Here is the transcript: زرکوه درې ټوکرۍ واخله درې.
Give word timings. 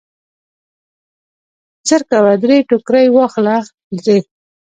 زرکوه 1.89 2.33
درې 2.43 2.57
ټوکرۍ 2.69 3.07
واخله 3.15 3.55
درې. 4.03 4.17